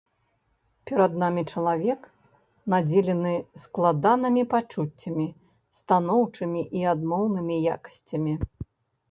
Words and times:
Перад 0.91 1.11
намі 1.23 1.41
чалавек, 1.55 2.07
надзелены 2.75 3.33
складанымі 3.65 4.43
пачуццямі, 4.55 5.27
станоўчымі 5.83 6.61
і 6.81 6.91
адмоўнымі 6.95 7.55
якасцямі. 7.77 8.33